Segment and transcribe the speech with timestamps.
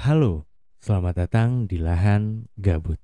[0.00, 0.48] Halo,
[0.80, 2.96] selamat datang di lahan gabut.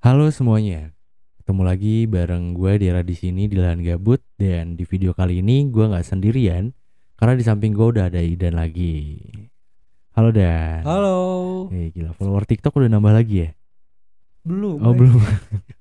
[0.00, 0.96] Halo semuanya,
[1.44, 5.68] ketemu lagi bareng gue Dera di sini di lahan gabut dan di video kali ini
[5.68, 6.72] gue nggak sendirian
[7.20, 9.20] karena di samping gue udah ada Idan lagi.
[10.16, 10.80] Halo Dan.
[10.88, 11.16] Halo.
[11.68, 13.48] Eh gila follower TikTok udah nambah lagi ya?
[14.48, 14.80] Belum.
[14.80, 14.96] Oh eh.
[14.96, 15.20] belum.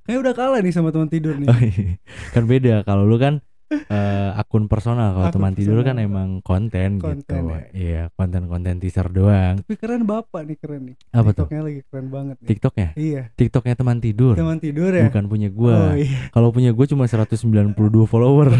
[0.04, 1.48] Kayak udah kalah nih sama teman tidur nih.
[1.48, 1.96] Oh, iya.
[2.36, 3.40] kan beda kalau lu kan
[3.72, 7.06] eh, akun personal kalau teman tidur kan emang konten, gitu.
[7.06, 7.62] Konten, ya.
[7.74, 9.62] Iya, konten-konten teaser doang.
[9.66, 10.96] Tapi keren bapak nih keren nih.
[11.12, 11.50] Apa tuh?
[11.50, 12.48] TikToknya lagi keren banget nih.
[12.48, 12.88] TikToknya?
[12.96, 13.22] Iya.
[13.34, 14.34] TikToknya teman tidur.
[14.38, 15.08] Teman tidur ya.
[15.10, 15.92] Bukan punya gua.
[15.92, 16.30] Oh iya.
[16.30, 17.74] Kalau punya gue cuma 192
[18.06, 18.54] follower.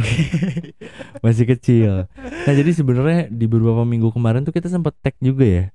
[1.24, 2.10] Masih kecil.
[2.18, 5.66] Nah, jadi sebenarnya di beberapa minggu kemarin tuh kita sempat tag juga ya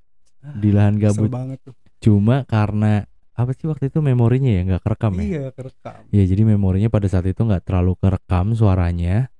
[0.41, 1.29] di lahan Kesel gabut.
[1.31, 1.73] banget tuh.
[2.01, 5.23] Cuma karena apa sih waktu itu memorinya ya nggak kerekam ya?
[5.23, 6.01] Iya kerekam.
[6.11, 9.30] Ya jadi memorinya pada saat itu nggak terlalu kerekam suaranya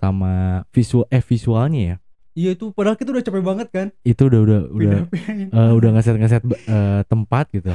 [0.00, 1.96] sama visual eh visualnya ya.
[2.30, 3.86] Iya itu padahal kita udah capek banget kan.
[4.00, 4.98] Itu udah udah udah
[5.52, 7.74] eh, udah ngeset ngeset eh, tempat gitu.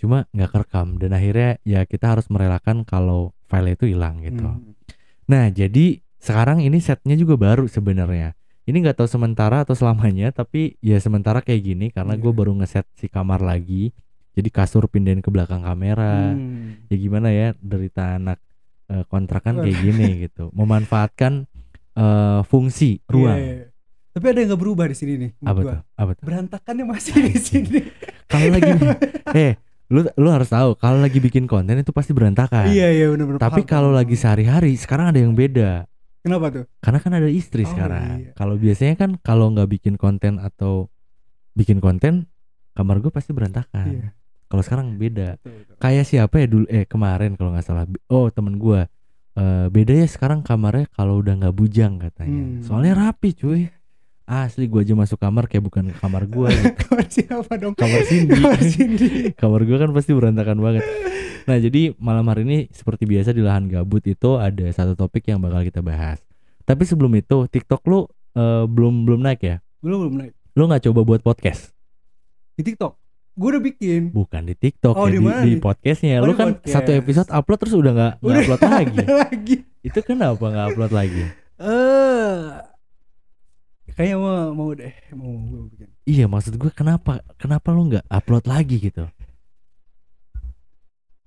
[0.00, 4.42] Cuma nggak kerekam dan akhirnya ya kita harus merelakan kalau file itu hilang gitu.
[4.42, 4.74] Hmm.
[5.30, 8.32] Nah jadi sekarang ini setnya juga baru sebenarnya.
[8.64, 12.38] Ini nggak tahu sementara atau selamanya tapi ya sementara kayak gini karena gue Iya.
[12.40, 13.92] baru ngeset si kamar lagi.
[14.34, 16.32] Jadi kasur pindahin ke belakang kamera.
[16.34, 16.82] Hmm.
[16.88, 18.40] ya gimana ya derita anak
[18.94, 21.50] eh, kontrakan kayak gini gitu memanfaatkan
[21.92, 23.66] eh, fungsi ruang Iya, iya.
[24.10, 25.30] Tapi ada yang nggak berubah di sini nih.
[25.42, 25.66] apa gua.
[25.68, 27.80] tuh apa tuh Berantakannya masih di sini.
[28.24, 28.70] kalau lagi
[29.42, 29.52] eh
[29.86, 33.36] lu lu harus tahu kalau lagi bikin konten itu pasti berantakan Iya iya benar-benar.
[33.38, 35.84] tapi kalau lagi sehari-hari sekarang ada yang beda
[36.20, 36.64] Kenapa tuh?
[36.78, 38.30] karena kan ada istri Oh, sekarang iya.
[38.32, 40.88] kalau biasanya kan kalau nggak bikin konten atau
[41.52, 42.30] bikin konten
[42.72, 44.08] kamar gue pasti berantakan Iya.
[44.54, 45.34] Kalau sekarang beda
[45.76, 48.86] kayak siapa ya dulu eh kemarin kalau nggak salah oh temen gua
[49.34, 52.62] Eh beda ya sekarang kamarnya kalau udah nggak bujang katanya Hmm.
[52.62, 53.66] soalnya rapi cuy
[54.24, 56.70] asli gua aja masuk kamar kayak bukan kamar gua gitu.
[56.80, 57.74] Kamar siapa dong?
[57.74, 59.08] kamar Cindy Kamar Cindy.
[59.34, 60.86] kamar gua kan pasti berantakan banget
[61.44, 65.42] nah jadi malam hari ini seperti biasa di lahan gabut itu ada satu topik yang
[65.42, 66.22] bakal kita bahas
[66.62, 70.32] tapi sebelum itu TikTok lu eh, belum belum naik ya Belum belum naik.
[70.54, 71.74] lu nggak coba buat podcast
[72.54, 72.94] Di TikTok.
[73.34, 74.02] Gue udah bikin.
[74.10, 76.70] bukan di TikTok Oh, ya, di di, di podcastnya Oh, lu di kan podcast.
[76.72, 79.56] satu episode upload terus udah nggak upload lagi lagi.
[79.80, 81.22] itu kenapa nggak upload lagi
[83.84, 85.88] Eh kayaknya mau mau deh mau gue bikin.
[86.04, 89.06] Iya maksud gue kenapa kenapa lu nggak upload lagi gitu?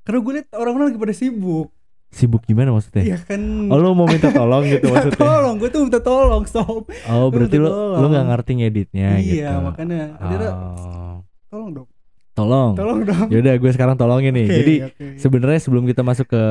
[0.02, 1.68] Karena gue liat orang-orang lagi pada sibuk.
[2.08, 3.04] Sibuk gimana maksudnya?
[3.06, 3.68] Iya kan.
[3.68, 5.16] Oh lu mau minta tolong gitu maksudnya?
[5.18, 6.88] tolong, gue tuh minta tolong, sob.
[7.06, 9.36] Oh berarti lu lu nggak ngerti ngeditnya gitu?
[9.38, 11.88] iya, makanya Oh, tolong dong.
[12.38, 12.72] Tolong.
[12.74, 13.28] Tolong dong.
[13.28, 14.46] Yaudah gue sekarang tolongin nih.
[14.46, 15.06] Oke, Jadi oke.
[15.18, 16.44] sebenarnya sebelum kita masuk ke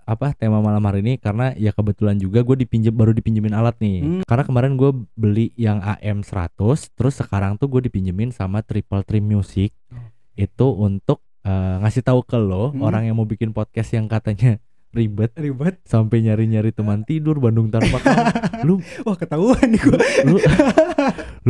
[0.00, 3.96] apa tema malam hari ini karena ya kebetulan juga gue dipinjem baru dipinjemin alat nih.
[3.98, 4.22] Hmm.
[4.22, 6.54] Karena kemarin gue beli yang AM 100
[6.88, 9.96] terus sekarang tuh gue dipinjemin sama Triple Trim Music Oh.
[10.36, 12.82] itu untuk eh, ngasih tahu ke lo Hmm.
[12.82, 15.80] orang yang mau bikin podcast yang katanya ribet ribet.
[15.82, 18.24] sampai nyari-nyari teman tidur Bandung tanpa kamu.
[18.66, 19.98] lu Wah, ketahuan nih gue.
[20.24, 20.38] lu lu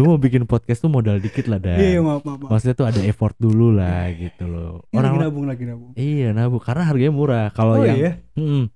[0.04, 1.80] mau bikin podcast tuh modal dikit lah dah.
[1.80, 2.50] Iya, iya, maaf, maaf, maaf.
[2.52, 4.84] Maksudnya tuh ada effort dulu lah gitu loh.
[4.90, 5.90] Ini lagi Orang nabung lagi nabung.
[5.96, 7.46] Iya, bu, karena harganya murah.
[7.50, 8.12] Kalau Oh yang iya.
[8.36, 8.68] Mm-mm.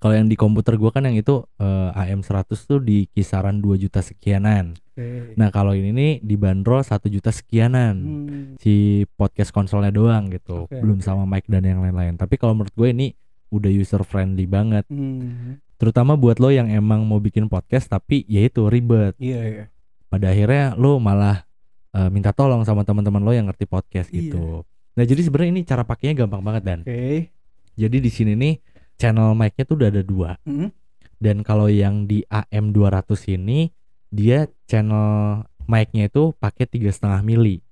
[0.00, 4.00] Kalau yang di komputer gua kan yang itu eh, AM100 tuh di kisaran 2 juta
[4.00, 4.72] sekianan.
[4.72, 5.36] Oke.
[5.36, 7.94] Nah, kalau ini nih dibanderol 1 juta sekianan.
[8.00, 8.46] Hmm.
[8.56, 10.64] Si podcast konsolnya doang gitu.
[10.64, 12.16] Oke, Belum sama mic dan yang lain-lain.
[12.16, 13.12] Tapi kalau menurut gue ini
[13.52, 14.88] udah user friendly banget.
[14.88, 15.60] Hmm.
[15.80, 19.16] Terutama buat lo yang emang mau bikin podcast tapi ya itu ribet.
[19.20, 19.64] Iya, iya.
[20.10, 21.46] Pada akhirnya lo malah
[21.90, 24.18] eh, minta tolong sama teman-teman lo yang ngerti podcast Iya.
[24.26, 24.66] gitu.
[24.98, 26.78] Nah, jadi sebenarnya ini cara pakainya gampang banget dan.
[26.82, 27.30] Oke.
[27.78, 28.54] Jadi di sini nih
[28.98, 30.34] channel mic-nya tuh udah ada dua.
[30.44, 30.68] Hmm.
[31.16, 33.70] Dan kalau yang di AM 200 ini
[34.10, 37.62] dia channel mic-nya itu pakai tiga setengah mili.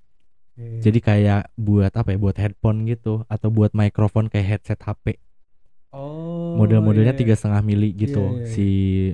[0.58, 2.18] Jadi kayak buat apa ya?
[2.18, 5.22] Buat headphone gitu atau buat mikrofon kayak headset HP.
[5.94, 8.50] oh, Model-modelnya iya, tiga setengah mili gitu Iya, iya, iya.
[8.50, 8.66] si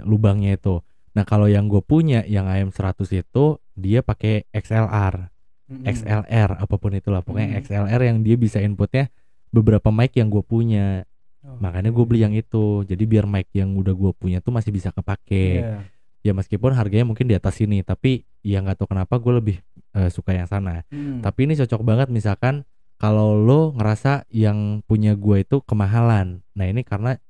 [0.08, 0.80] lubangnya itu.
[1.14, 5.30] Nah kalau yang gue punya yang AM 100 itu dia pakai XLR,
[5.64, 5.82] Mm-mm.
[5.84, 7.60] XLR apa pun itulah pokoknya Hmm.
[7.60, 9.08] XLR yang dia bisa inputnya
[9.48, 11.06] beberapa mic yang gue punya.
[11.40, 12.82] Oh, Makanya gue beli yang itu.
[12.82, 15.62] Jadi biar mic yang udah gue punya tuh masih bisa kepake.
[15.62, 15.78] Iya.
[16.24, 19.56] ya meskipun harganya mungkin di atas ini tapi ya nggak tahu kenapa gue lebih
[19.92, 21.20] eh, suka yang sana Hmm.
[21.20, 22.64] tapi ini cocok banget misalkan
[22.96, 27.20] kalau lo ngerasa yang punya gue itu kemahalan nah ini karena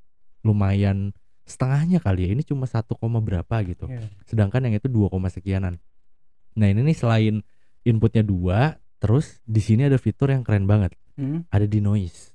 [0.42, 1.10] lumayan
[1.44, 4.08] setengahnya kali ya ini cuma satu koma berapa gitu Iya.
[4.24, 5.76] sedangkan yang itu 2, koma sekianan
[6.54, 7.34] nah ini nih selain
[7.82, 11.44] inputnya dua, terus di sini ada fitur yang keren banget, Hmm.
[11.52, 12.32] ada di noise.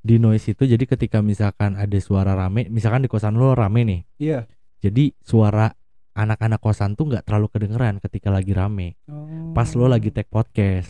[0.00, 4.00] Di noise itu jadi ketika misalkan ada suara rame, misalkan di kosan lo rame nih,
[4.16, 4.48] Iya.
[4.80, 5.76] jadi suara
[6.16, 8.96] anak-anak kosan tuh nggak terlalu kedengeran ketika lagi rame.
[9.06, 9.52] Oh.
[9.52, 10.88] Pas lo lagi take podcast,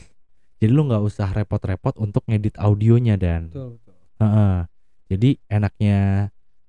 [0.62, 3.50] jadi lo nggak usah repot-repot untuk ngedit audionya dan.
[3.50, 3.94] Betul, betul.
[4.22, 4.56] Heeh.
[5.10, 5.98] Jadi enaknya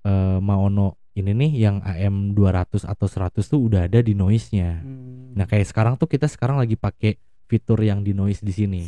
[0.06, 4.80] eh, Maono ini nih yang AM 200 atau 100 tuh udah ada di noise-nya.
[4.80, 5.36] Hmm.
[5.36, 7.20] Nah, kayak sekarang tuh kita sekarang lagi pakai
[7.52, 8.84] fitur yang di noise di sini.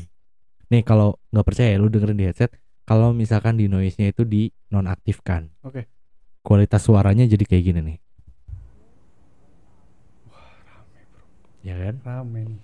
[0.71, 2.56] Nih kalau nggak percaya lu dengerin di headset,
[2.88, 5.51] kalau misalkan di noise-nya itu di nonaktifkan.
[5.68, 5.92] Oke.
[6.44, 7.98] Kualitas suaranya jadi kayak gini nih.
[11.63, 11.95] Ya kan?
[12.04, 12.60] rame nih.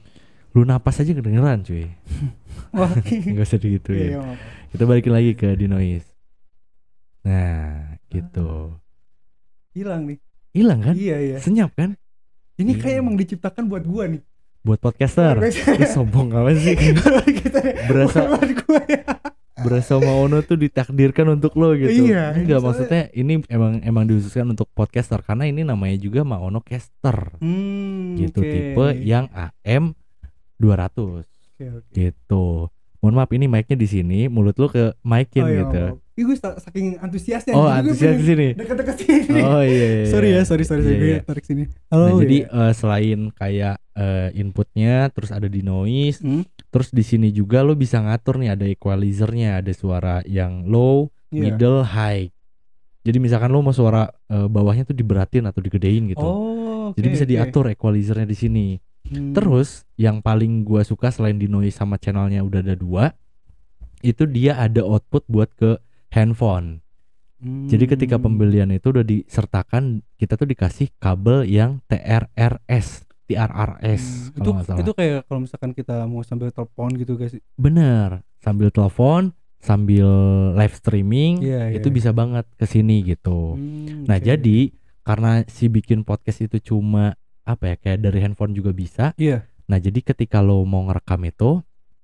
[0.57, 1.87] Lu napas aja kedengeran cuy.
[2.79, 2.91] Wah.
[3.31, 4.15] Enggak usah digituin.
[4.15, 4.39] iya, maaf.
[4.73, 6.08] Kita balikin lagi ke di noise.
[7.23, 8.79] Nah, gitu.
[9.71, 10.17] Hilang nih.
[10.51, 10.95] Hilang kan?
[10.95, 11.37] Iya, iya.
[11.39, 11.93] Senyap kan?
[12.55, 12.81] Ini Iya.
[12.81, 14.21] kayak emang diciptakan buat gua nih.
[14.59, 15.39] Buat podcaster.
[15.39, 16.75] Lu sombong apa sih?
[16.75, 19.03] Kita Berasa- buat gua ya.
[19.59, 22.07] Berasa Maono tuh ditakdirkan untuk lo gitu.
[22.07, 26.63] Iya, ini Enggak maksudnya ini emang emang dihususkan untuk podcaster karena ini namanya juga Maono
[26.63, 27.35] caster.
[27.43, 29.91] Hmm, gitu tipe yang AM
[30.55, 31.91] 200 Oke, oke.
[31.91, 32.71] gitu.
[32.99, 35.83] Mohon maaf ini mic-nya di sini, mulut lu ke mic-in Oh, iya, gitu.
[36.19, 37.55] Ih, gue sa- saking antusiasnya.
[37.55, 38.47] Oh, jadi gue antusias di sini.
[38.51, 39.39] Deket-deket sini.
[39.39, 39.87] Oh iya.
[40.03, 40.37] iya, sorry iya.
[40.37, 41.19] ya, sorry sorry, sorry Iya, gue iya.
[41.23, 41.63] tarik sini.
[41.87, 42.59] Nah, Oh, jadi iya.
[42.59, 47.71] eh, selain kayak eh, inputnya terus ada di noise, Hmm, terus di sini juga lo
[47.73, 51.39] bisa ngatur nih ada equalizernya, ada suara yang low, iya.
[51.47, 52.27] middle, high.
[52.99, 56.19] Jadi misalkan lo mau suara eh, bawahnya tuh diberatin atau digedein gitu.
[56.19, 57.31] Oh, Jadi oke, bisa oke.
[57.31, 58.67] diatur equalizernya di sini.
[59.09, 59.33] Hmm.
[59.33, 63.11] Terus yang paling gua suka selain di noise sama channelnya udah ada dua,
[63.99, 65.75] itu dia ada output buat ke
[66.09, 66.79] handphone.
[67.39, 68.25] Jadi ketika Hmm.
[68.25, 69.83] pembelian itu udah disertakan,
[70.13, 74.79] kita tuh dikasih kabel yang TRRS, TRRS Hmm, kalau itu salah.
[74.81, 77.39] itu kayak kalau misalkan kita mau sambil telepon gitu guys.
[77.55, 80.03] Bener, sambil telepon, sambil
[80.53, 81.95] live streaming, Iya, itu iya.
[81.95, 83.55] bisa banget ke sini gitu.
[83.55, 84.25] Hmm, Nah oke.
[84.25, 84.59] jadi
[85.01, 89.11] karena si bikin podcast itu cuma apa ya kayak dari handphone juga bisa.
[89.15, 89.45] Iya.
[89.69, 91.61] Nah jadi ketika lo mau ngerekam itu,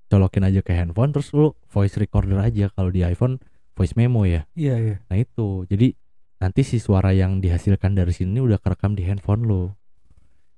[0.07, 3.41] colokin aja ke handphone, terus lo voice recorder aja kalau di iPhone
[3.73, 4.47] voice memo ya.
[4.55, 4.95] Iya, iya.
[5.09, 5.97] Nah itu, jadi
[6.39, 9.73] nanti si suara yang dihasilkan dari sini udah kerekam di handphone lo.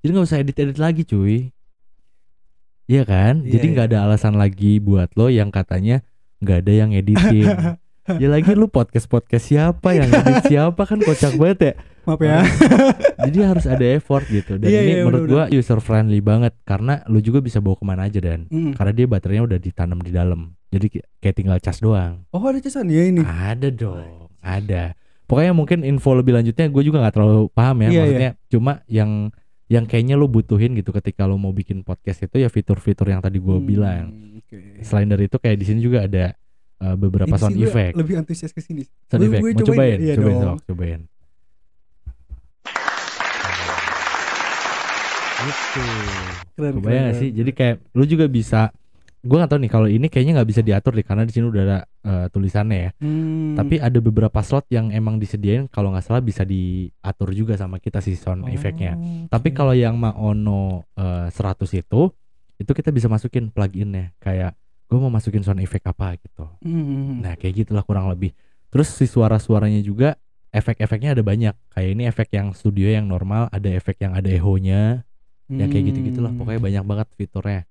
[0.04, 1.50] Jadi nggak usah edit-edit lagi cuy.
[2.88, 3.44] Iya kan?
[3.44, 6.06] Iya, jadi nggak ada alasan lagi buat lo yang katanya
[6.40, 7.50] nggak ada yang editing.
[8.08, 11.74] ya lagi lu podcast podcast siapa yang edit siapa kan kocak banget ya.
[12.08, 12.40] Maaf ya.
[13.28, 14.56] Jadi harus ada effort gitu.
[14.56, 17.84] Dan Iya, ini iya, menurut gua user friendly banget karena lu juga bisa bawa ke
[17.84, 18.72] mana aja dan Hmm.
[18.72, 20.56] karena dia baterainya udah ditanam di dalam.
[20.68, 20.88] Jadi
[21.18, 22.24] kayak tinggal cas doang.
[22.30, 23.20] Oh, ada casan ya ini.
[23.22, 24.96] Ada dong, ada.
[25.24, 27.90] Pokoknya mungkin info lebih lanjutnya gue juga nggak terlalu paham ya.
[27.90, 29.12] Iya, Maksudnya cuma yang
[29.68, 33.36] yang kayaknya lo butuhin gitu ketika lo mau bikin podcast itu ya fitur-fitur yang tadi
[33.38, 34.04] gue Hmm, bilang.
[34.40, 34.80] Oke.
[34.80, 36.32] Selain dari itu kayak di sini juga ada
[36.80, 37.94] uh, beberapa Ini sound effect.
[37.94, 38.88] Lebih antusias ke sini.
[39.06, 39.42] Sound Gue- effect.
[39.42, 39.98] gue Mau cobain cobain?
[40.00, 40.16] ya?
[40.16, 40.58] Cobain, dong.
[40.64, 41.00] cobain.
[45.38, 45.82] Gitu.
[46.58, 47.30] Keren, Kebayang keren, gak sih?
[47.30, 48.74] Jadi kayak lu juga bisa
[49.18, 51.62] gue gak tahu nih kalau ini kayaknya nggak bisa diatur deh karena di sini udah
[51.62, 52.92] ada uh, tulisannya ya.
[53.04, 53.54] Hmm.
[53.54, 58.00] Tapi ada beberapa slot yang emang disediain kalau nggak salah bisa diatur juga sama kita
[58.00, 58.96] sih sound Oh, effectnya.
[58.96, 59.28] oke.
[59.30, 61.34] Tapi kalau yang Maono eh, 100
[61.76, 62.02] itu
[62.58, 64.56] itu kita bisa masukin pluginnya kayak
[64.88, 66.48] gue mau masukin sound effect apa gitu.
[66.64, 67.20] Hmm.
[67.20, 68.32] Nah kayak gitulah kurang lebih.
[68.72, 70.16] Terus si suara-suaranya juga
[70.56, 71.54] efek-efeknya ada banyak.
[71.76, 75.04] Kayak ini efek yang studio yang normal, ada efek yang ada echo-nya,
[75.48, 76.32] yang kayak gitu-gitulah.
[76.32, 76.40] Hmm.
[76.44, 77.62] Pokoknya banyak banget fiturnya.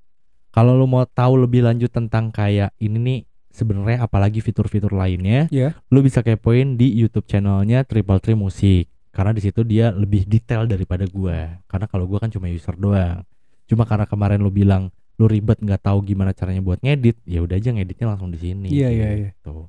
[0.52, 3.20] Kalau lu mau tahu lebih lanjut tentang kayak ini nih
[3.52, 5.76] sebenarnya apalagi fitur-fitur lainnya, Iya.
[5.92, 10.64] lu bisa kepoin di YouTube channelnya Triple Tree Musik karena di situ dia lebih detail
[10.64, 11.60] daripada gua.
[11.68, 13.24] Karena kalau gua kan cuma user doang.
[13.68, 17.56] Cuma karena kemarin lu bilang lu ribet nggak tahu gimana caranya buat ngedit, ya udah
[17.56, 18.68] aja ngeditnya langsung di sini.
[18.68, 19.28] Iya, iya, iya.
[19.32, 19.68] gitu.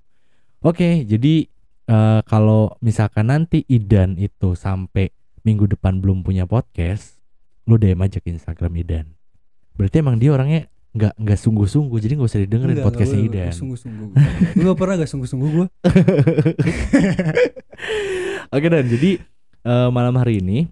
[0.59, 1.47] Oke, jadi
[1.87, 5.11] eh, kalau misalkan nanti Idan itu sampai
[5.47, 7.16] minggu depan belum punya podcast,
[7.67, 9.05] lu DM aja ke Instagram Idan.
[9.75, 13.53] Berarti emang dia orangnya nggak nggak sungguh-sungguh, jadi nggak usah didengerin Enggak, podcastnya enggak, Idan.
[13.53, 14.07] Sungguh-sungguh.
[14.57, 15.67] Gue gak pernah gak sungguh-sungguh gue.
[18.55, 19.11] Oke dan jadi
[19.67, 20.71] eh, malam hari ini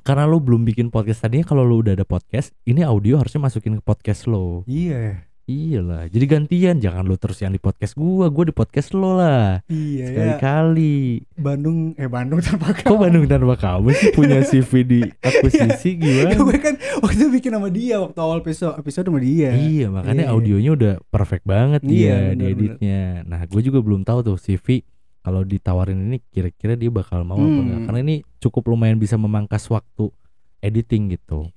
[0.00, 3.76] karena lu belum bikin podcast tadinya kalau lu udah ada podcast, ini audio harusnya masukin
[3.78, 4.64] ke podcast lo.
[4.64, 5.28] Iya.
[5.50, 9.58] Iyalah, jadi gantian jangan lu terus yang di podcast gua, gua di podcast lo lah.
[9.66, 10.06] Iya ya.
[10.38, 11.26] Sekali-kali.
[11.34, 16.38] Bandung eh Bandung tanpa Kok Bandung tanpa kamu sih punya CV di akuisisi gimana?
[16.38, 19.50] gue kan waktu bikin sama dia waktu awal episode episode sama dia.
[19.50, 20.30] Iya, makanya Iya.
[20.30, 23.00] audionya udah perfect banget Iya, dia di editnya.
[23.26, 24.86] Nah, gue juga belum tahu tuh CV
[25.20, 27.58] kalau ditawarin ini kira-kira dia bakal mau apa Hmm.
[27.66, 27.80] enggak.
[27.90, 30.14] Karena ini cukup lumayan bisa memangkas waktu
[30.62, 31.50] editing gitu.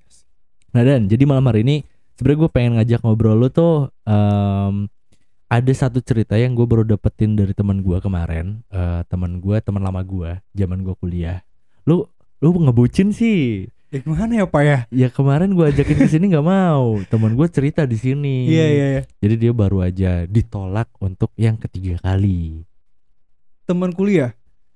[0.74, 1.86] Nah, dan jadi malam hari ini
[2.16, 3.74] sebenarnya gue pengen ngajak ngobrol lu tuh
[4.06, 4.88] em,
[5.48, 9.82] ada satu cerita yang gue baru dapetin dari teman gue kemarin eh teman gue teman
[9.82, 11.46] lama gue zaman gue kuliah
[11.86, 12.06] lu
[12.40, 14.78] lu ngebucin sih Ya gimana ya pak ya?
[14.90, 18.86] ya kemarin gue ajakin ke sini nggak mau teman gue cerita di sini Iya iya
[18.90, 19.02] iya.
[19.22, 22.66] jadi dia baru aja ditolak untuk yang ketiga kali
[23.64, 24.34] Teman kuliah.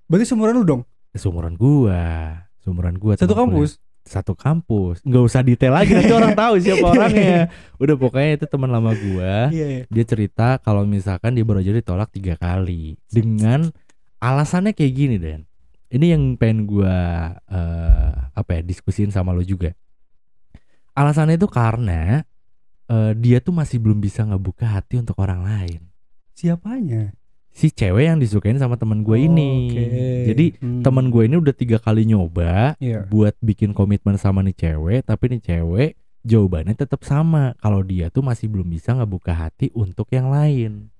[0.07, 0.81] Berarti seumuran lu dong?
[1.17, 1.99] seumuran gua
[2.61, 3.81] seumuran gua Satu kampus.
[4.07, 5.03] Satu kampus.
[5.03, 7.51] Nggak usah detail lagi nanti orang tahu siapa orangnya.
[7.77, 9.51] Udah pokoknya itu teman lama gua.
[9.51, 9.83] Iya iya.
[9.87, 12.95] dia cerita kalau misalkan dia baru aja ditolak tiga kali.
[13.11, 13.69] Dengan
[14.17, 15.45] alasannya kayak gini Dan
[15.91, 16.95] ini yang pengen gua
[17.51, 19.75] eh, apa ya diskusin sama lo juga.
[20.95, 22.23] Alasannya itu karena
[22.87, 25.81] eh, dia tuh masih belum bisa ngebuka hati untuk orang lain.
[26.33, 27.11] Siapanya?
[27.57, 29.85] Si cewek yang disukain sama teman gue ini Oke.
[30.27, 30.85] jadi Hmm.
[30.85, 33.01] teman gue ini udah tiga kali nyoba Iya.
[33.03, 38.21] buat bikin komitmen sama nih cewek tapi nih cewek jawabannya tetap sama kalau dia tuh
[38.21, 40.93] masih belum bisa ngebuka hati untuk yang lain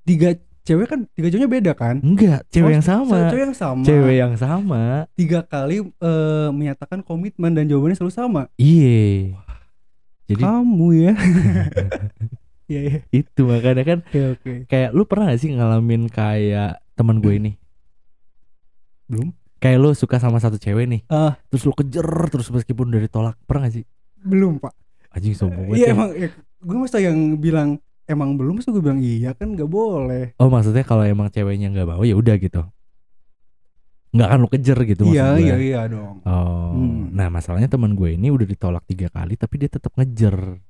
[0.00, 1.98] Tiga cewek kan tiga ceweknya beda kan?
[1.98, 3.82] enggak cewek Oh, yang sama Cewek yang sama.
[3.82, 8.42] cewek yang sama tiga kali eh, menyatakan komitmen dan jawabannya selalu sama.
[8.54, 9.34] iya
[10.24, 11.12] jadi Kamu ya.
[12.70, 12.98] Iya iya.
[13.12, 14.52] itu makanya kan oke.
[14.64, 17.52] kayak lu pernah gak sih ngalamin kayak teman gue ini
[19.04, 19.34] Belum?
[19.58, 21.34] kayak lu suka sama satu cewek nih Ah.
[21.46, 23.84] terus lu kejer terus meskipun udah ditolak pernah gak sih
[24.16, 24.70] Belum pak.
[25.10, 25.92] anjing sombong banget Iya ya.
[25.92, 26.10] emang.
[26.14, 26.28] Ya,
[26.60, 27.68] gue masa yang bilang
[28.04, 30.36] emang belum masa gue bilang iya kan nggak boleh.
[30.36, 32.62] Oh maksudnya kalau emang ceweknya nggak mau ya udah gitu.
[34.10, 36.22] Nggak akan lu kejer gitu Iya iya iya dong.
[36.22, 37.10] Oh, Hmm.
[37.10, 40.62] nah masalahnya teman gue ini udah ditolak tiga kali tapi dia tetap ngejer.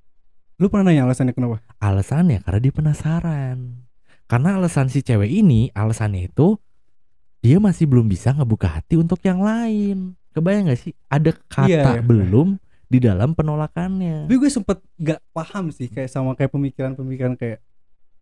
[0.61, 1.65] Lu pernah nanya alasannya kenapa?
[1.81, 3.81] Alasannya karena dia penasaran.
[4.29, 6.61] Karena alasan si cewek ini, alasannya itu
[7.41, 10.13] dia masih belum bisa ngebuka hati untuk yang lain.
[10.37, 10.93] Kebayang gak sih?
[11.09, 12.05] Ada kata Iya, iya.
[12.05, 12.61] belum
[12.93, 14.29] di dalam penolakannya.
[14.29, 17.65] Tapi gue sempet gak paham sih kayak sama kayak pemikiran-pemikiran kayak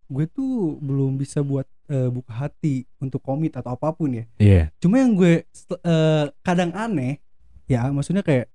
[0.09, 4.25] gue tuh belum bisa buat eh, buka hati untuk komit atau apa pun ya.
[4.39, 4.63] Iya.
[4.79, 5.43] Cuma yang gue
[5.75, 7.19] eh, kadang aneh
[7.67, 8.47] ya maksudnya kayak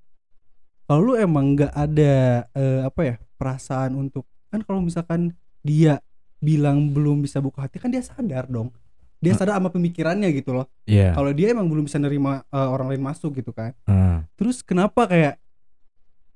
[0.88, 2.14] kalau lu emang nggak ada
[2.56, 6.00] eh, apa ya perasaan untuk kan kalau misalkan dia
[6.40, 8.72] bilang belum bisa buka hati kan dia sadar dong.
[9.20, 9.40] Dia Hmm.
[9.40, 10.68] sadar sama pemikirannya gitu loh.
[10.84, 11.12] Iya.
[11.12, 13.76] Kalau dia emang belum bisa nerima eh, orang lain masuk gitu kan.
[13.84, 14.24] Ah.
[14.40, 15.36] Terus kenapa kayak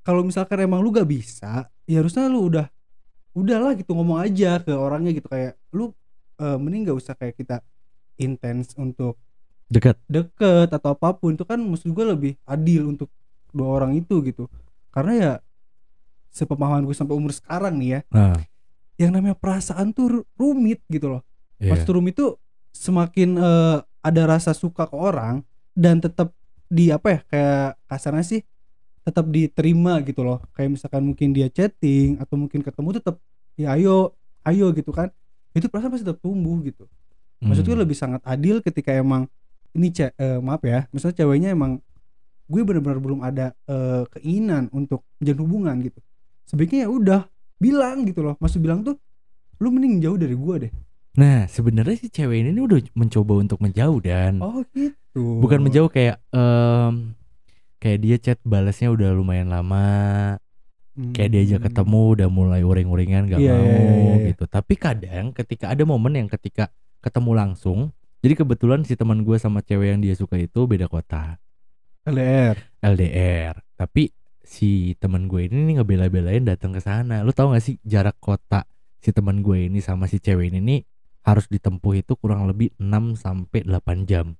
[0.03, 2.67] kalau misalkan emang lu gak bisa, ya harusnya lu udah
[3.35, 5.91] udahlah gitu ngomong aja ke orangnya gitu kayak lu
[6.39, 7.59] eh, mending gak usah kayak kita
[8.15, 9.19] intens untuk
[9.67, 9.99] Dekat.
[10.07, 13.11] deket atau apa pun itu kan maksud gue lebih adil untuk
[13.51, 14.47] dua orang itu gitu.
[14.89, 15.31] Karena ya
[16.29, 18.37] sepemahaman gue sampai umur sekarang nih ya, Ah.
[18.95, 21.21] yang namanya perasaan tuh ru- rumit gitu loh.
[21.57, 21.71] Iya.
[21.71, 22.37] Maksud rumit tuh
[22.71, 25.41] semakin eh, ada rasa suka ke orang
[25.71, 26.31] dan tetap
[26.67, 28.41] di apa ya kayak kasarnya sih
[29.01, 33.15] tetap diterima gitu loh kayak misalkan mungkin dia chatting atau mungkin ketemu tetap
[33.55, 34.11] ya ayo
[34.43, 35.07] ayo gitu kan
[35.51, 36.85] itu perasaan pasti tetap tumbuh gitu
[37.39, 37.81] maksud gue Hmm.
[37.81, 39.31] lebih sangat adil ketika emang
[39.71, 41.79] ini ce eh, maaf ya misalnya ceweknya emang
[42.45, 45.99] gue benar-benar belum ada eh, keinginan untuk menjalin hubungan gitu
[46.47, 47.21] sebaiknya ya udah
[47.59, 48.95] bilang gitu loh maksud bilang tuh
[49.59, 50.73] lu mending jauh dari gue deh
[51.17, 56.21] Nah, sebenarnya si cewek ini udah mencoba untuk menjauh dan oh gitu bukan menjauh kayak
[56.29, 57.17] em,
[57.81, 60.37] kayak dia chat balasnya udah lumayan lama,
[61.17, 61.67] kayak diajak Hmm.
[61.73, 64.27] ketemu udah mulai uring-uringan gak Iya, mau iya, iya.
[64.29, 64.45] gitu.
[64.45, 66.69] Tapi kadang ketika ada momen yang ketika
[67.01, 67.89] ketemu langsung,
[68.21, 71.41] jadi kebetulan si teman gue sama cewek yang dia suka itu beda kota,
[72.05, 73.57] LDR LDR.
[73.73, 74.13] Tapi
[74.47, 77.19] si teman gue ini nih ngebela-belain datang ke sana.
[77.21, 78.63] Lu tahu gak sih jarak kota
[78.97, 80.79] si teman gue ini sama si cewek ini nih
[81.21, 84.39] harus ditempuh itu kurang lebih 6 sampai 8 jam.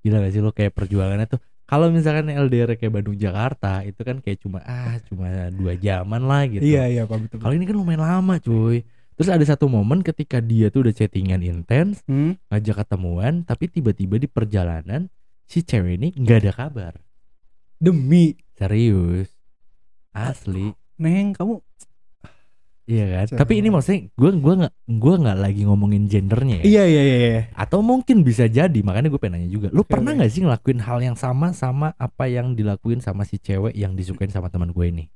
[0.00, 4.20] Gila gak sih lo kayak perjuangannya tuh kalau misalkan LDR kayak Bandung Jakarta itu kan
[4.20, 6.60] kayak cuma ah cuma dua jaman lah gitu.
[6.60, 8.84] iya iya pak betul Kalau ini kan lumayan lama cuy.
[9.12, 12.34] Terus ada satu momen ketika dia tuh udah chattingan intens, Hmm?
[12.48, 15.06] ngajak ketemuan, tapi tiba-tiba di perjalanan
[15.44, 16.94] si cewek ini nggak ada kabar.
[17.76, 19.28] demi Serius.
[20.14, 20.70] Asli.
[20.94, 21.58] neng kamu
[22.82, 23.42] Iya kan?
[23.42, 26.64] Tapi ini maksudnya gue gua nggak gua nggak lagi ngomongin gendernya ya.
[26.64, 27.42] iya iya iya iya.
[27.54, 29.70] Atau mungkin bisa jadi makanya gue pengen nanya juga.
[29.70, 33.38] Lu Oke, pernah nggak sih ngelakuin hal yang sama sama apa yang dilakuin sama si
[33.38, 35.06] cewek yang disukain sama teman gue ini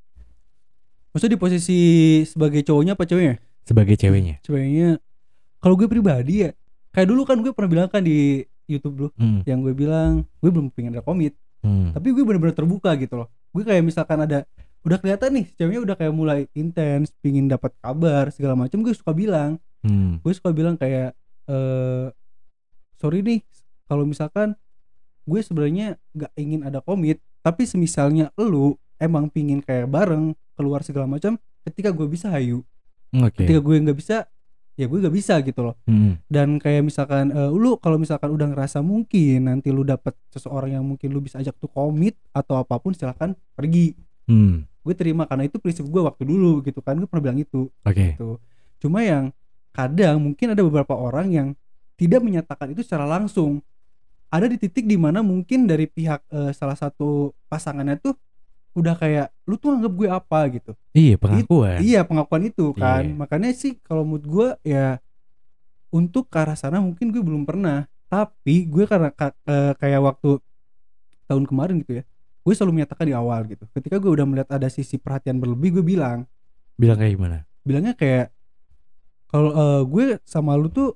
[1.10, 1.78] maksudnya di posisi
[2.22, 4.36] sebagai cowoknya apa ceweknya sebagai ceweknya?
[4.44, 5.00] ceweknya
[5.58, 6.50] kalau gue pribadi ya
[6.92, 9.40] kayak dulu kan gue pernah bilang kan di YouTube dulu Hmm.
[9.42, 11.32] yang gue bilang gue belum pengen ada komit
[11.66, 11.99] hmm.
[11.99, 14.46] tapi gue bener-bener terbuka gitu loh gue kayak misalkan ada
[14.87, 19.11] udah kelihatan nih ceweknya udah kayak mulai intens pingin dapat kabar segala macam gue suka
[19.11, 20.18] bilang Hmm.
[20.18, 21.14] gue suka bilang kayak
[21.46, 22.06] eh
[22.99, 23.38] sorry nih
[23.87, 24.58] kalau misalkan
[25.23, 31.06] gue sebenarnya nggak ingin ada komit tapi semisalnya lu emang pingin kayak bareng keluar segala
[31.06, 32.66] macam ketika gue bisa hayu
[33.14, 33.46] Oke.
[33.46, 34.26] ketika gue nggak bisa
[34.76, 36.21] ya gue nggak bisa gitu loh Hmm.
[36.26, 40.85] dan kayak misalkan eh, lu kalau misalkan udah ngerasa mungkin nanti lu dapet seseorang yang
[40.85, 44.66] mungkin lu bisa ajak tuh komit atau apa pun silahkan pergi Hmm.
[44.83, 48.14] gue terima karena itu prinsip gue waktu dulu gitu kan gue pernah bilang itu Oke.
[48.14, 48.37] gitu
[48.78, 49.33] cuma yang
[49.71, 51.49] kadang mungkin ada beberapa orang yang
[51.95, 53.64] tidak menyatakan itu secara langsung
[54.26, 58.12] ada di titik di mana mungkin dari pihak eh, salah satu pasangannya tuh
[58.76, 61.78] udah kayak lu tuh anggap gue apa gitu Iya pengakuan.
[61.80, 63.02] Iya pengakuan itu kan.
[63.02, 63.16] Iya.
[63.16, 65.00] Makanya sih kalau mood gue ya
[65.88, 67.85] untuk ke arah sana mungkin gue belum pernah.
[68.06, 70.40] Tapi gue karena ka- eh, kayak waktu
[71.25, 72.04] tahun kemarin gitu ya.
[72.40, 73.64] Gue selalu menyatakan di awal gitu.
[73.73, 76.25] Ketika gue udah melihat ada sisi perhatian berlebih gue bilang.
[76.76, 77.38] Bilang kayak gimana?
[77.61, 78.30] Bilangnya kayak
[79.26, 80.95] kalau eh, gue sama lu tuh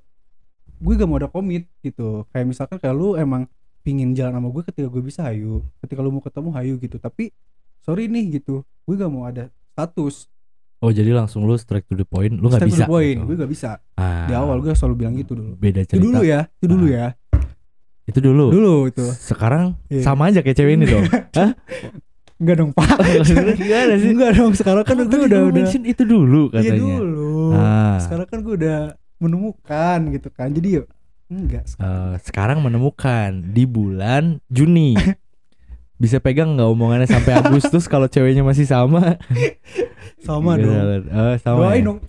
[0.81, 2.25] gue gak mau ada komit gitu.
[2.29, 3.45] Kayak misalkan kayak lu emang
[3.81, 5.61] pingin jalan sama gue ketika gue bisa hayu.
[5.77, 6.97] Ketika lu mau ketemu hayu gitu.
[6.97, 7.29] Tapi
[7.81, 8.61] sorry nih gitu.
[8.81, 10.25] Gue gak mau ada status.
[10.77, 12.83] Oh jadi langsung lu straight to the point, lu nggak Step to bisa.
[12.83, 13.15] the point.
[13.15, 13.27] gitu.
[13.27, 13.69] Gue gak bisa.
[13.95, 16.03] Ah, di awal gue selalu bilang gitu dulu Beda itu cerita.
[16.03, 17.07] dulu ya itu dulu ya
[18.03, 18.45] Itu dulu.
[18.49, 20.01] dulu itu Sekarang Iya.
[20.01, 21.05] sama aja kayak cewek ini dong.
[21.37, 21.53] Hah?
[22.35, 22.89] enggak dong pak
[23.61, 24.09] Gimana sih?
[24.09, 26.97] enggak dong sekarang kan Kan gue udah udah mention itu dulu iya katanya.
[26.97, 27.97] dulu Ah.
[27.99, 28.79] sekarang kan gue udah
[29.21, 30.87] menemukan gitu kan jadi yuk
[31.29, 34.97] enggak Eh, sekarang menemukan di bulan Juni.
[36.01, 39.21] Bisa pegang nggak omongannya sampai Agustus kalau ceweknya masih sama?
[40.19, 41.87] sama Gitu, dong eh, sama doain ya?
[41.87, 41.99] dong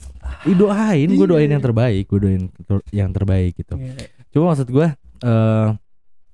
[0.43, 1.55] Ih, doain, gue doain Iya.
[1.55, 3.77] yang terbaik, gue doain ter- yang terbaik gitu.
[3.77, 3.95] Iya.
[4.31, 4.87] Cuma maksud gue,
[5.21, 5.69] eh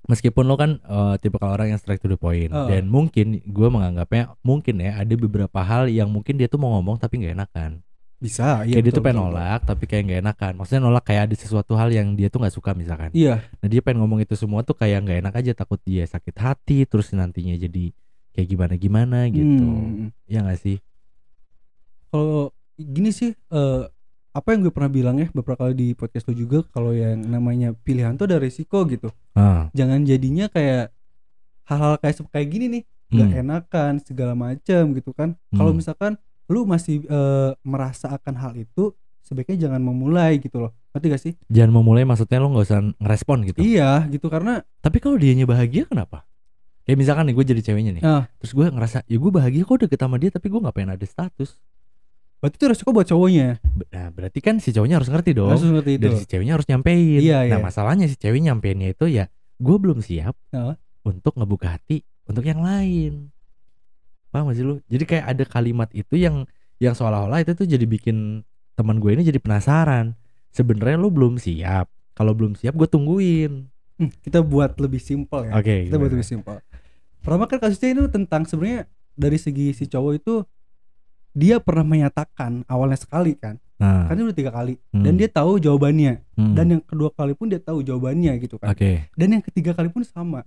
[0.07, 2.65] meskipun lo kan eh, tipe orang yang straight to the point, Oh.
[2.65, 6.97] dan mungkin gue menganggapnya mungkin ya ada beberapa hal yang mungkin dia tuh mau ngomong
[6.97, 7.83] tapi nggak enakan.
[8.19, 10.53] Bisa iya kayak dia betul, tuh pengen betul, nolak tapi kayak nggak enakan.
[10.59, 13.11] Maksudnya nolak kayak ada sesuatu hal yang dia tuh nggak suka misalkan.
[13.15, 16.35] iya Nah dia pengen ngomong itu semua tuh kayak nggak enak aja takut dia sakit
[16.35, 17.95] hati terus nantinya jadi
[18.35, 19.63] kayak gimana gimana gitu.
[19.63, 20.11] Hmm.
[20.27, 20.79] Ya nggak sih?
[22.09, 23.83] kalau gini sih eh,
[24.33, 27.75] apa yang gue pernah bilang ya beberapa kali di podcast lo juga kalau yang namanya
[27.75, 30.95] pilihan tuh ada resiko gitu Ah, jangan jadinya kayak
[31.67, 35.81] hal-hal kayak kayak gini nih nggak hmm, enakan segala macam gitu kan kalau Hmm.
[35.81, 36.13] misalkan
[36.49, 41.33] lu masih eh, merasa akan hal itu sebaiknya jangan memulai gitu loh ngerti gak sih
[41.47, 43.59] Jangan memulai maksudnya lo nggak usah ngerespon gitu.
[43.61, 46.25] iya gitu karena Tapi kalau dianya bahagia kenapa?
[46.83, 48.03] Kayak misalkan nih gue jadi ceweknya nih.
[48.03, 48.25] Ah.
[48.41, 51.05] Terus gue ngerasa ya gue bahagia kok deket sama dia tapi gue nggak pengen ada
[51.05, 51.61] status.
[52.39, 53.59] berarti itu resiko buat cowoknya
[53.91, 55.53] Nah berarti kan si cowoknya harus ngerti dong.
[55.53, 57.21] harus ngerti itu Dan si ceweknya harus nyampein.
[57.21, 57.59] Iya, Nah iya.
[57.61, 60.81] masalahnya si cewek nyampeinnya itu ya gue belum siap Ah.
[61.03, 63.29] untuk ngebuka hati untuk yang lain.
[64.29, 64.81] Paham gak sih lu?
[64.89, 66.45] Jadi kayak ada kalimat itu yang
[66.79, 68.47] yang seolah-olah itu tuh jadi bikin
[68.79, 70.15] teman gue ini jadi penasaran.
[70.55, 71.91] Sebenarnya lu belum siap.
[72.15, 73.69] Kalau belum siap gue tungguin.
[73.99, 75.91] Hmm, kita buat lebih simpel ya Oke.
[75.91, 76.15] kita buat gimana?
[76.15, 76.57] lebih simpel
[77.19, 78.87] pertama kan kasusnya itu tentang sebenarnya
[79.19, 80.35] dari segi si cowok itu
[81.35, 85.31] dia pernah menyatakan awalnya sekali kan Nah, kan itu udah tiga kali hmm, dan dia
[85.31, 89.07] tahu jawabannya hmm, dan yang kedua kali pun dia tahu jawabannya gitu kan Oke.
[89.15, 90.43] dan yang ketiga kali pun sama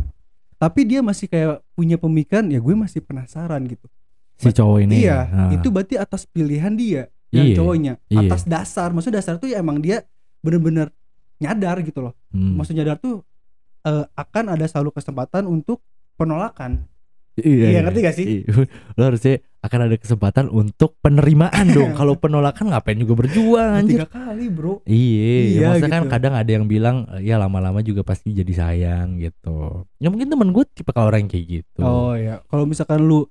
[0.62, 3.90] tapi dia masih kayak punya pemikiran ya gue masih penasaran gitu
[4.38, 5.02] Si cowok ini.
[5.02, 5.50] iya nah.
[5.50, 8.20] itu berarti atas pilihan dia yang Iya, cowoknya iya.
[8.22, 10.06] atas dasar maksud dasar tuh ya emang dia
[10.40, 10.94] bener-bener
[11.38, 12.56] nyadar gitu loh Hmm.
[12.56, 13.26] maksud nyadar tuh
[13.82, 15.82] eh, akan ada selalu kesempatan untuk
[16.16, 16.86] penolakan
[17.34, 18.26] Iya, Iya, ngerti gak sih?
[18.28, 18.68] Iya.
[18.98, 21.94] Lo harusnya akan ada kesempatan untuk penerimaan dong.
[22.00, 24.04] Kalau penolakan ngapain juga berjuang anjir.
[24.04, 26.12] tiga kali bro Iya, Iya, maksudnya kan gitu.
[26.12, 29.88] kadang ada yang bilang ya lama-lama juga pasti jadi sayang gitu.
[29.98, 31.80] Ya mungkin temen gue tipe kalau orang kayak gitu.
[31.80, 33.24] oh ya kalau misalkan lu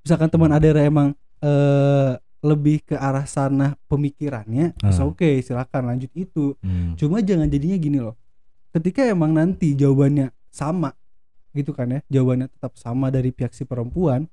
[0.00, 4.88] misalkan teman adera emang eh lebih ke arah sana pemikirannya Ah.
[4.88, 6.94] so oke silakan lanjut itu Hmm.
[6.94, 8.16] cuma jangan jadinya gini loh
[8.70, 10.92] ketika emang nanti jawabannya sama
[11.54, 12.00] gitu kan ya.
[12.08, 14.26] Jawabannya tetap sama dari pihak si perempuan.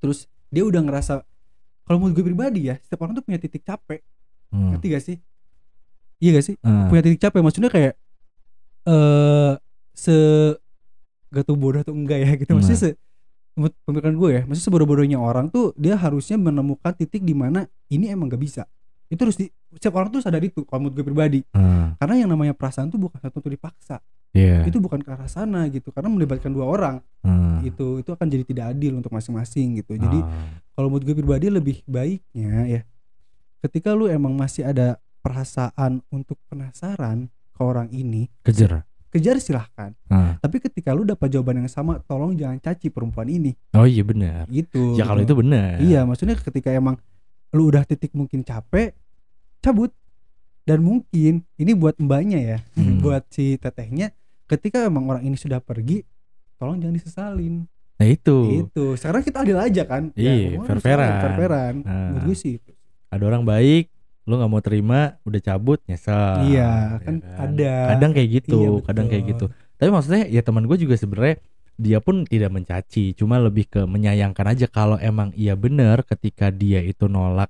[0.00, 1.22] Terus dia udah ngerasa
[1.86, 4.02] kalau menurut gue pribadi ya setiap orang tuh punya titik capek.
[4.50, 4.74] Hmm.
[4.74, 5.16] ngerti gak sih?
[6.22, 6.54] Iya gak sih?
[6.66, 6.90] Ah.
[6.90, 7.94] punya titik capek maksudnya kayak
[8.86, 9.52] eh
[9.94, 10.16] se
[11.30, 12.54] gak tau bodoh atau enggak ya gitu.
[12.54, 12.90] Maksudnya se
[13.58, 18.10] menurut pemikiran gue ya maksudnya sebodoh-bodohnya orang tuh dia harusnya menemukan titik di mana ini
[18.10, 18.62] emang gak bisa.
[19.10, 21.40] Itu harus di setiap orang tuh sadar itu kalau menurut gue pribadi.
[21.54, 23.98] Ah, karena yang namanya perasaan tuh bukan satu tuh dipaksa
[24.30, 24.62] Iya.
[24.62, 27.58] itu bukan ke arah sana gitu karena melibatkan dua orang Ah.
[27.60, 30.54] itu itu akan jadi tidak adil untuk masing-masing gitu jadi Ah.
[30.72, 32.80] kalau menurut gue pribadi lebih baiknya ya
[33.60, 38.86] ketika lu emang masih ada perasaan untuk penasaran ke orang ini kejar.
[39.08, 40.38] kejar silahkan Ah.
[40.38, 44.46] tapi ketika lu dapat jawaban yang sama tolong jangan caci perempuan ini Oh iya benar.
[44.46, 45.82] gitu Ya kalau itu benar.
[45.82, 46.94] iya maksudnya ketika emang
[47.50, 48.94] lu udah titik mungkin capek
[49.58, 49.90] cabut
[50.62, 53.02] dan mungkin ini buat mbaknya ya Hmm.
[53.02, 54.14] buat si tetehnya
[54.50, 56.02] ketika emang orang ini sudah pergi
[56.58, 58.64] tolong jangan disesalin Nah itu.
[58.64, 58.96] Itu.
[58.96, 60.08] Sekarang kita adil aja kan.
[60.16, 61.04] Iya, fair-fairan.
[61.04, 61.74] salah, Fair-fairan.
[61.84, 62.16] Nah.
[62.16, 62.54] Menurut gue sih.
[63.12, 63.92] Ada orang baik,
[64.24, 66.48] lu nggak mau terima, udah cabut, nyesel.
[66.48, 67.72] Iya, Ya kan ada.
[67.92, 69.52] Kadang kayak gitu, Iya, kadang kayak gitu.
[69.76, 71.44] Tapi maksudnya ya teman gue juga sebenarnya
[71.76, 76.80] dia pun tidak mencaci, cuma lebih ke menyayangkan aja kalau emang iya bener ketika dia
[76.80, 77.48] itu nolak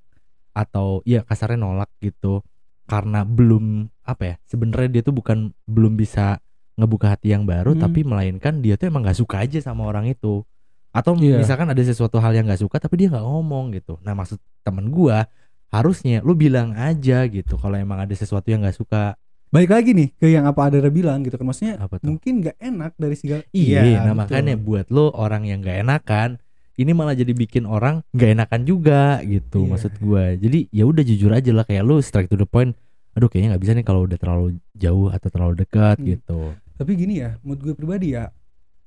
[0.50, 2.42] atau ya kasarnya nolak gitu
[2.86, 6.42] karena belum apa ya sebenarnya dia tuh bukan belum bisa
[6.80, 7.82] ngebuka hati yang baru Hmm.
[7.82, 10.42] tapi melainkan dia tuh emang nggak suka aja sama orang itu
[10.90, 11.38] atau Iya.
[11.38, 14.88] misalkan ada sesuatu hal yang nggak suka tapi dia nggak ngomong gitu nah maksud temen
[14.88, 15.28] gua
[15.68, 19.14] harusnya lu bilang aja gitu kalau emang ada sesuatu yang nggak suka
[19.50, 21.42] Balik lagi nih ke yang apa Adara bilang gitu kan.
[21.42, 24.14] Maksudnya apa tuh mungkin nggak enak dari segala Iya, nah betul.
[24.14, 26.38] makanya buat lo orang yang gak enakan,
[26.78, 29.70] ini malah jadi bikin orang gak enakan juga gitu Iya.
[29.74, 30.38] maksud gua.
[30.38, 32.78] Jadi ya udah jujur aja lah kayak lo straight to the point.
[33.10, 36.06] Aduh kayaknya nggak bisa nih kalau udah terlalu jauh atau terlalu dekat Hmm.
[36.06, 36.40] gitu.
[36.80, 38.32] Tapi gini ya, menurut gue pribadi ya,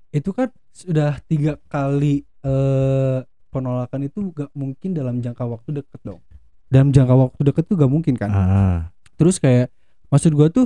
[0.10, 3.22] itu kan sudah tiga kali eh,
[3.54, 6.18] penolakan itu gak mungkin dalam jangka waktu deket dong.
[6.74, 8.34] Dalam jangka waktu deket tuh gak mungkin kan.
[8.34, 8.80] Ah,
[9.14, 9.70] Terus kayak
[10.10, 10.66] maksud gue tuh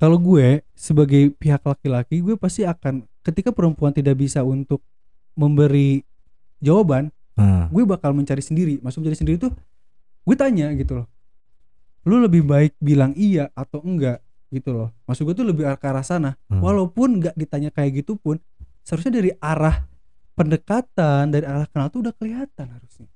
[0.00, 4.80] kalau gue sebagai pihak laki-laki gue pasti akan ketika perempuan tidak bisa untuk
[5.36, 6.08] memberi
[6.64, 8.80] jawaban, ah, gue bakal mencari sendiri.
[8.80, 9.52] Maksud mencari sendiri tuh
[10.24, 11.06] gue tanya gitu loh.
[12.08, 14.88] Lu lebih baik bilang iya atau enggak gitu loh.
[15.10, 16.38] Maksud gue tuh lebih ke arah sana.
[16.48, 16.62] hmm.
[16.62, 18.38] Walaupun nggak ditanya kayak gitu pun
[18.86, 19.84] seharusnya dari arah
[20.34, 23.08] pendekatan dari arah kenal tuh udah kelihatan harusnya.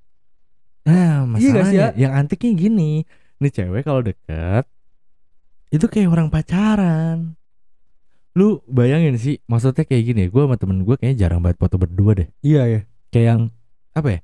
[0.87, 2.91] Nah, Iya gak sih, masalahnya yang antiknya gini,
[3.37, 4.65] nih cewek kalau deket
[5.69, 7.37] itu kayak orang pacaran.
[8.33, 12.11] Lu bayangin sih, maksudnya kayak gini, gue sama temen gue kayaknya jarang banget foto berdua
[12.17, 12.29] deh.
[12.41, 12.81] Iya ya.
[13.13, 13.41] kayak yang
[13.93, 14.19] apa ya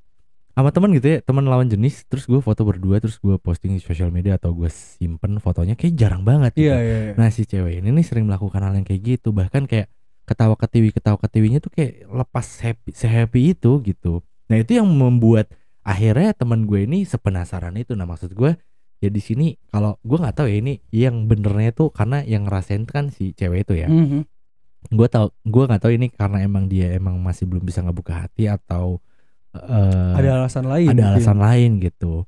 [0.56, 3.84] sama teman gitu ya teman lawan jenis terus gue foto berdua terus gue posting di
[3.84, 6.72] sosial media atau gue simpen fotonya kayak jarang banget gitu.
[6.72, 6.98] Iya iya.
[7.02, 7.14] iya.
[7.14, 9.92] nah si cewek ini nih sering melakukan hal yang kayak gitu bahkan kayak
[10.24, 15.52] ketawa ketiwi ketawa ketiwinya tuh kayak lepas happy sehappy itu gitu nah itu yang membuat
[15.82, 18.56] akhirnya teman gue ini sepenasaran itu nah maksud gue
[18.98, 22.88] ya di sini kalau gue nggak tahu ya ini yang benernya tuh karena yang ngerasain
[22.88, 24.24] kan si cewek itu ya Mhm.
[24.88, 28.48] gue tau gue nggak tahu ini karena emang dia emang masih belum bisa ngebuka hati
[28.48, 29.04] atau
[29.58, 30.88] eh, Ada alasan lain.
[30.88, 31.12] ada mungkin.
[31.16, 32.24] alasan lain gitu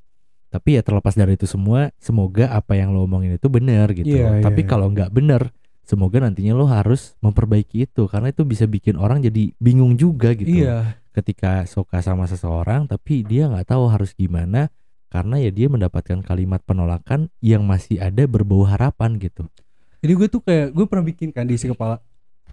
[0.48, 4.40] tapi ya terlepas dari itu semua semoga apa yang lo omongin itu benar gitu Iya,
[4.40, 4.68] tapi iya.
[4.68, 9.52] kalau nggak benar semoga nantinya lo harus memperbaiki itu karena itu bisa bikin orang jadi
[9.56, 10.96] bingung juga gitu Iya.
[11.12, 14.72] ketika suka sama seseorang tapi dia nggak tahu harus gimana
[15.08, 19.48] karena ya dia mendapatkan kalimat penolakan yang masih ada berbau harapan gitu
[19.98, 22.00] Jadi gue tuh kayak gue pernah bikin kan di isi kepala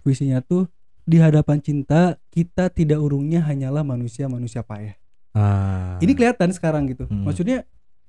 [0.00, 0.68] puisinya tuh
[1.06, 4.98] di hadapan cinta kita tidak urungnya hanyalah manusia-manusia payah.
[5.32, 7.06] ah Ini kelihatan sekarang gitu.
[7.06, 7.22] Hmm.
[7.22, 7.62] Maksudnya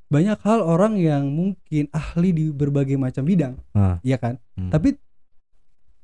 [0.08, 4.00] banyak hal orang yang mungkin ahli di berbagai macam bidang, Ah.
[4.02, 4.42] iya kan?
[4.56, 4.72] Hmm.
[4.72, 4.98] Tapi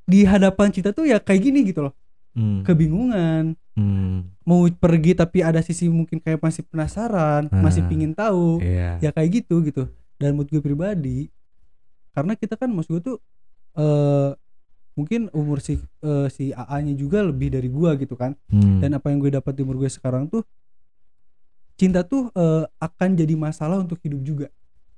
[0.03, 1.95] di hadapan cinta tuh ya kayak gini gitu loh,
[2.35, 2.61] Hmm.
[2.61, 4.35] kebingungan, Hmm.
[4.43, 7.87] mau pergi tapi ada sisi mungkin kayak masih penasaran, masih Ah.
[7.87, 8.99] pingin tahu, Iya.
[8.99, 9.87] ya kayak gitu gitu.
[10.19, 11.31] Dan menurut gue pribadi,
[12.11, 13.17] karena kita kan maksud gue tuh
[13.73, 14.29] eh
[14.93, 18.37] mungkin umur si eh, si AA-nya juga lebih dari gua gitu kan.
[18.49, 18.77] Hmm.
[18.81, 20.45] Dan apa yang gue dapat di umur gue sekarang tuh
[21.73, 24.47] cinta tuh eh, akan jadi masalah untuk hidup juga.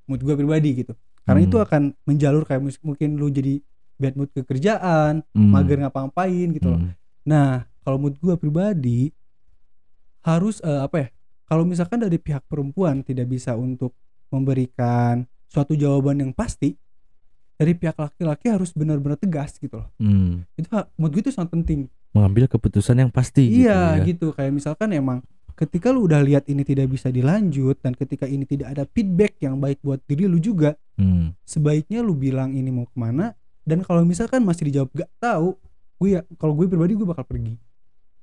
[0.04, 0.92] Menurut gue pribadi gitu.
[1.26, 1.48] Karena Hmm.
[1.50, 3.58] itu akan menjalur kayak mungkin lu jadi
[3.96, 5.50] bad mood ke kerjaan, Hmm.
[5.50, 6.80] mager ngapa-ngapain gitu loh.
[6.84, 6.92] Hmm.
[7.26, 9.10] Nah, kalau menurut gua pribadi
[10.22, 11.08] harus eh, apa ya?
[11.46, 13.94] Kalau misalkan dari pihak perempuan tidak bisa untuk
[14.28, 16.74] memberikan suatu jawaban yang pasti,
[17.56, 19.88] dari pihak laki-laki harus benar-benar tegas gitu loh.
[19.96, 20.44] Hmm.
[20.54, 21.88] Itu menurut gue itu sangat penting.
[22.16, 24.04] mengambil keputusan yang pasti iya, gitu, ya.
[24.08, 24.26] gitu.
[24.32, 25.20] Kayak misalkan emang
[25.52, 29.60] ketika lu udah lihat ini tidak bisa dilanjut dan ketika ini tidak ada feedback yang
[29.60, 31.36] baik buat diri lu juga, Hmm.
[31.44, 33.36] sebaiknya lu bilang ini mau ke mana
[33.68, 35.60] dan kalau misalkan masih dijawab gak tahu,
[36.00, 37.60] gue ya kalau gue pribadi gue bakal pergi.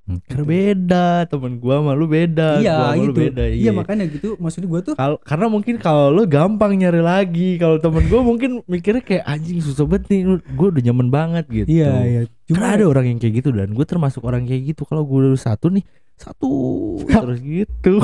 [0.03, 3.21] Karena beda temen gua sama lu beda iya gua sama lu gitu.
[3.23, 4.35] beda iya makanya gitu.
[4.35, 8.59] Maksud gue tuh Kal- karena mungkin kalau lu gampang nyari lagi kalau temen gua mungkin
[8.67, 11.67] mikirnya kayak anjing susah banget nih lu- gua udah nyaman banget gitu.
[11.71, 12.21] Iya iya.
[12.51, 14.83] Karena ada orang yang kayak gitu dan gue termasuk orang kayak gitu.
[14.83, 15.87] Kalau gue udah satu nih
[16.19, 16.51] satu
[17.07, 17.93] terus gitu.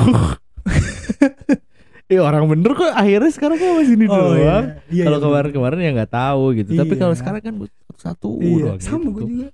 [2.10, 4.34] Iya orang bener kok akhirnya sekarang kan masih ini oh, doang.
[4.34, 4.56] Iya.
[4.90, 6.70] Iya, kalau iya, kemarin-kemarin ya nggak tahu gitu.
[6.74, 7.00] Tapi Iya.
[7.06, 7.54] kalau sekarang kan
[7.94, 8.74] satu iya.
[8.74, 9.14] doang sama gitu.
[9.14, 9.48] gue juga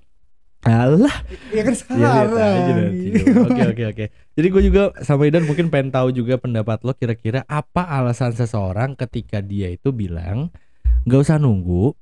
[0.67, 1.17] Alah
[1.55, 3.09] ya kan Ya, sekarang lihat aja nanti.
[3.39, 4.05] Oke oke oke.
[4.35, 8.99] Jadi gue juga sama Idan mungkin pengen tahu juga pendapat lo kira-kira apa alasan seseorang
[8.99, 10.51] ketika dia itu bilang
[11.07, 11.95] nggak usah nunggu,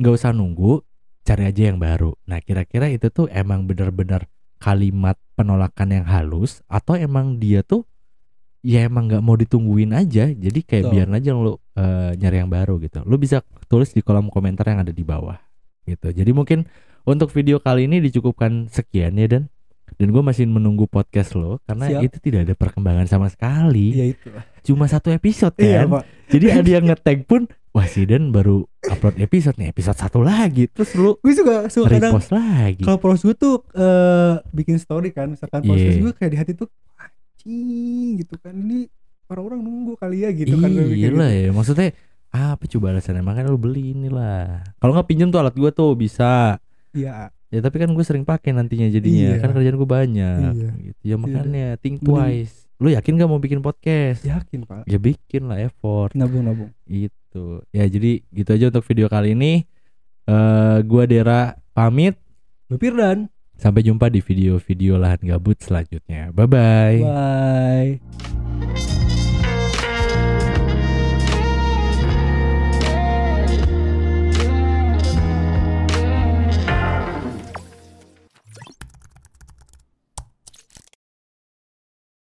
[0.00, 0.80] nggak usah nunggu,
[1.28, 2.16] cari aja yang baru.
[2.24, 4.24] Nah kira-kira itu tuh emang bener-bener
[4.56, 7.84] kalimat penolakan yang halus atau emang dia tuh
[8.64, 10.32] ya emang nggak mau ditungguin aja.
[10.32, 10.92] Jadi kayak Betul.
[10.96, 13.04] biar aja lo eh, nyari yang baru gitu.
[13.04, 15.36] Lo bisa tulis di kolom komentar yang ada di bawah
[15.84, 16.10] gitu.
[16.10, 16.64] Jadi mungkin
[17.06, 19.42] untuk video kali ini dicukupkan sekian ya dan
[19.96, 22.02] dan gue masih menunggu podcast lo karena Siap.
[22.04, 24.28] itu tidak ada perkembangan sama sekali Iya itu.
[24.62, 26.04] cuma satu episode Iya, kan Pak.
[26.28, 30.66] jadi ada yang nge-tag pun wah si Dan baru upload episode nih episode satu lagi
[30.66, 35.30] terus lu Gue suka suka kadang lagi kalau polos gue tuh eh, bikin story kan
[35.30, 35.96] misalkan polos Iya.
[35.96, 38.90] gue kayak di hati tuh anjing gitu kan ini
[39.26, 41.40] orang-orang nunggu kali ya gitu kan gue iya mikir lah gitu.
[41.40, 41.88] ya maksudnya
[42.28, 46.60] apa coba alasannya makanya lu beli inilah kalau nggak pinjam tuh alat gua tuh bisa
[46.96, 47.28] iya.
[47.46, 49.30] Ya tapi kan gue sering pakai nantinya jadinya.
[49.30, 49.38] Iya.
[49.38, 50.70] kan kerjaan gue banyak Iya.
[50.82, 51.02] gitu.
[51.04, 52.66] Ya makanya think Mending- twice.
[52.76, 54.20] Lu yakin gak mau bikin podcast?
[54.20, 54.84] Yakin pak.
[54.84, 56.12] Ya bikin lah effort.
[56.12, 56.74] Nabung nabung.
[56.84, 59.64] Itu ya jadi gitu aja untuk video kali ini.
[60.24, 62.18] Eh gua Dera pamit.
[62.66, 63.30] Gue Firdan.
[63.54, 66.28] Sampai jumpa di video-video lahan gabut selanjutnya.
[66.28, 68.95] Bye bye bye